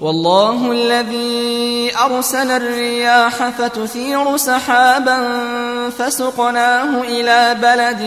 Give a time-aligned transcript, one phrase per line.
[0.00, 5.20] والله الذي أرسل الرياح فتثير سحابا
[5.98, 8.02] فسقناه إلى بلد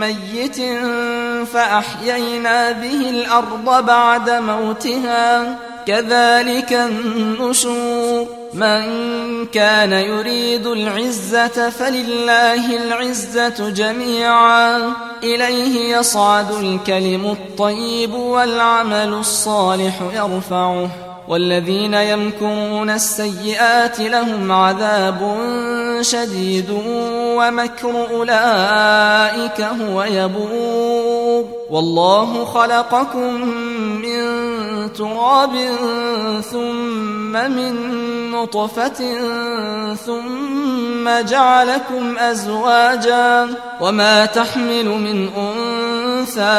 [0.00, 0.56] ميت
[1.52, 5.58] فأحيينا به الأرض بعد موتها.
[5.86, 8.26] كذلك النشور.
[8.54, 8.82] من
[9.46, 14.92] كان يريد العزة فلله العزة جميعا.
[15.22, 21.11] إليه يصعد الكلم الطيب والعمل الصالح يرفعه.
[21.28, 25.36] والذين يمكرون السيئات لهم عذاب
[26.00, 26.70] شديد
[27.36, 31.44] ومكر أولئك هو يبور.
[31.70, 33.48] والله خلقكم
[34.02, 34.22] من
[34.92, 35.50] تراب
[36.52, 37.72] ثم من
[38.30, 39.18] نطفة
[39.94, 43.48] ثم جعلكم أزواجا
[43.80, 46.01] وما تحمل من أنثى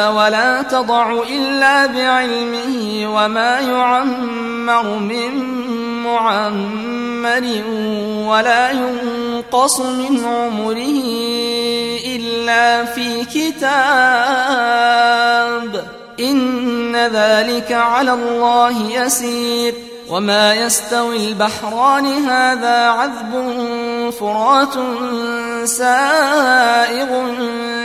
[0.08, 5.34] ولا تضع إلا بعلمه وما يعمر من
[6.04, 7.62] معمر
[8.28, 11.02] ولا ينقص من عمره
[12.16, 13.64] إلا في كتاب.
[16.20, 19.74] إن ذلك على الله يسير.
[20.10, 23.34] وما يستوي البحران هذا عذب
[24.10, 24.74] فرات
[25.64, 27.24] سائغ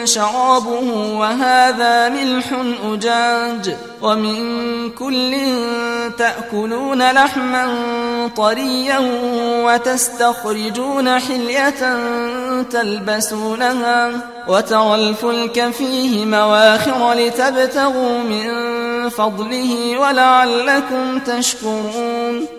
[0.03, 2.45] شرابه وهذا ملح
[2.85, 3.75] أجاج.
[4.01, 5.35] ومن كل
[6.17, 7.67] تأكلون لحما
[8.37, 8.99] طريا
[9.65, 11.97] وتستخرجون حلية
[12.63, 14.11] تلبسونها.
[14.47, 18.49] وترى الفلك فيه مواخر لتبتغوا من
[19.09, 22.58] فضله ولعلكم تشكرون.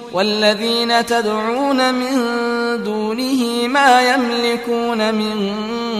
[0.13, 2.13] والذين تدعون من
[2.83, 5.59] دونه ما يملكون من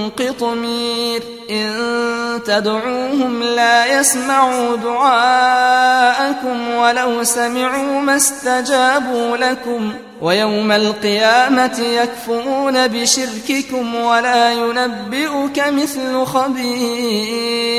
[0.09, 1.23] قطمير.
[1.51, 9.93] إن تدعوهم لا يسمعوا دعاءكم ولو سمعوا ما استجابوا لكم.
[10.21, 17.71] ويوم القيامة يكفرون بشرككم ولا ينبئك مثل خبير.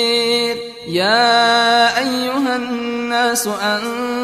[0.88, 4.11] يا أيها الناس أنتم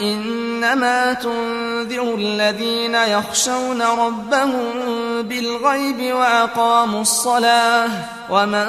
[0.00, 4.62] إنما تنذر الذين يخشون ربهم
[5.22, 7.88] بالغيب وأقاموا الصلاة
[8.30, 8.68] ومن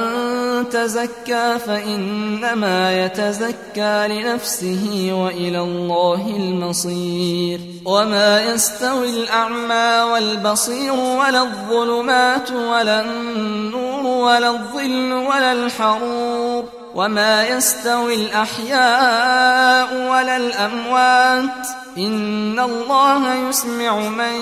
[0.69, 14.05] تزكى فإنما يتزكى لنفسه وإلى الله المصير وما يستوي الأعمى والبصير ولا الظلمات ولا النور
[14.05, 24.35] ولا الظل ولا الحرور وما يستوي الأحياء ولا الأموات إن الله يسمع من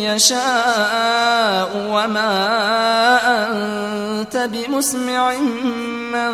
[0.00, 2.30] يشاء وما
[3.24, 5.34] أنت بمسمع
[6.12, 6.32] من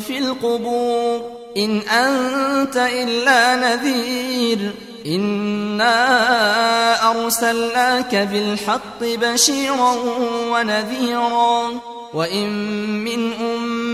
[0.00, 1.20] في القبور
[1.56, 4.74] إن أنت إلا نذير
[5.06, 5.90] إنا
[7.10, 9.96] أرسلناك بالحق بشيرا
[10.52, 11.80] ونذيرا
[12.14, 12.48] وإن
[13.04, 13.85] من أمة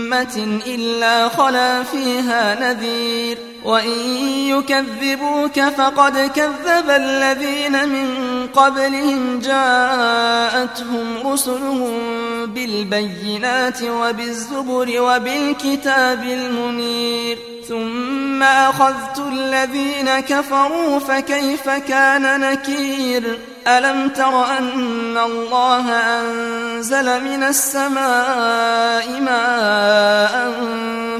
[0.67, 3.37] إلا خلا فيها نذير.
[3.65, 3.99] وإن
[4.47, 8.07] يكذبوك فقد كذب الذين من
[8.47, 9.39] قبلهم.
[9.39, 11.99] جاءتهم رسلهم
[12.45, 17.37] بالبينات وبالزبر وبالكتاب المنير.
[17.67, 25.89] ثم أخذت الذين كفروا فكيف كان نكير؟ ألم تر أن الله
[26.19, 30.53] أنزل من السماء ماء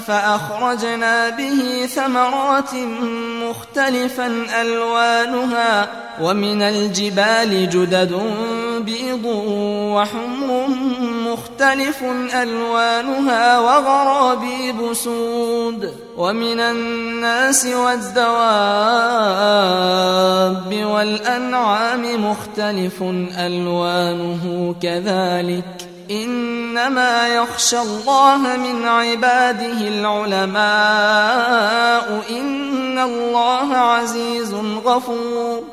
[0.07, 2.73] فأخرجنا به ثمرات
[3.43, 5.87] مختلفا ألوانها
[6.21, 8.21] ومن الجبال جدد
[8.79, 9.25] بيض
[9.95, 10.67] وحمر
[11.33, 12.03] مختلف
[12.33, 18.33] ألوانها وغرابيب سود ومن الناس والدواب
[20.85, 23.03] والأنعام مختلف
[23.37, 30.63] ألوانه كذلك إنما يخشى الله من عباده العلماء
[32.29, 34.53] إن الله عزيز
[34.85, 35.72] غفور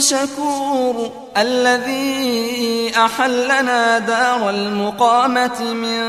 [0.00, 6.02] شكور الذي أحلنا دار المقامة من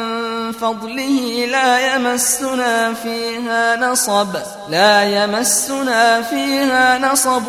[0.52, 4.36] فضله لا يمسنا فيها نصب
[4.70, 7.48] لا يمسنا فيها نصب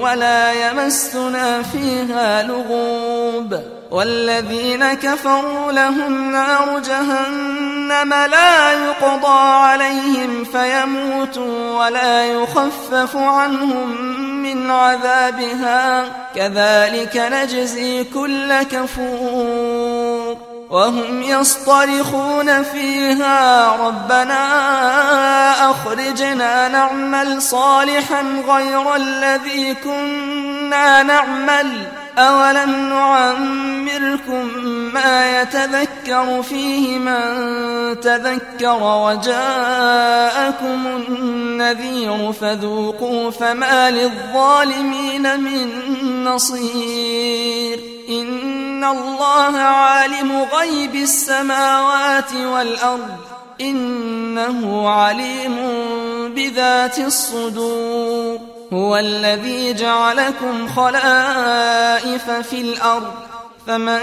[0.00, 3.78] ولا يمسنا فيها لغوب.
[3.90, 16.04] والذين كفروا لهم نار جهنم لا يقضى عليهم فيموتوا ولا يخفف عنهم من عذابها.
[16.34, 20.36] كذلك نجزي كل كفور.
[20.70, 23.66] وهم يصطرخون فيها.
[23.86, 24.40] ربنا
[25.70, 31.86] أخرجنا نعمل صالحا غير الذي كنا نعمل.
[32.18, 34.48] أولم نعمركم
[34.94, 35.87] ما يتذكر
[36.42, 45.68] فيه من تذكر وجاءكم النذير فذوقوا فما للظالمين من
[46.24, 47.80] نصير.
[48.08, 53.16] إن الله عالم غيب السماوات والأرض.
[53.60, 55.56] إنه عليم
[56.34, 58.38] بذات الصدور.
[58.72, 63.27] هو الذي جعلكم خلائف في الأرض.
[63.68, 64.00] فمن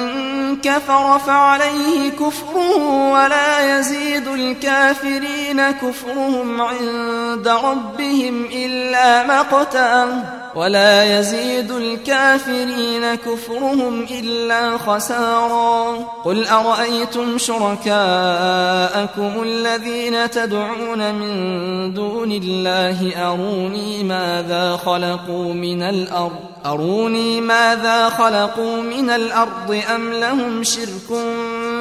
[0.61, 2.77] كفر فعليه كفره
[3.11, 10.23] ولا يزيد الكافرين كفرهم عند ربهم إلا مقتا
[10.55, 15.95] ولا يزيد الكافرين كفرهم إلا خسارا.
[16.25, 28.09] قل أرأيتم شركاءكم الذين تدعون من دون الله أروني ماذا خلقوا من الأرض؟ أروني ماذا
[28.09, 31.07] خلقوا من الأرض؟ أم لهم شرك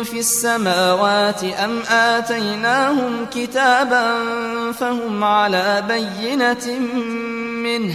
[0.04, 4.04] في السماوات؟ أم آتيناهم كتابا
[4.72, 6.78] فهم على بينة
[7.62, 7.94] منه؟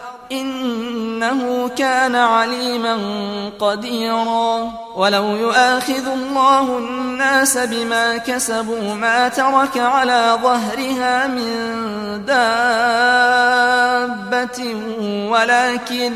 [0.31, 2.97] إنه كان عليما
[3.59, 4.71] قديرا.
[4.95, 11.51] ولو يؤاخذ الله الناس بما كسبوا ما ترك على ظهرها من
[12.25, 12.71] دابة
[15.29, 16.13] ولكن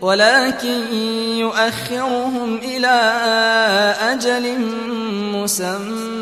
[0.00, 0.94] ولكن
[1.38, 3.12] يؤخرهم إلى
[4.00, 4.58] أجل
[5.34, 6.21] مسمى.